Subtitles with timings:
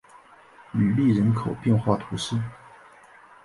[0.73, 2.35] 吕利人口变化图示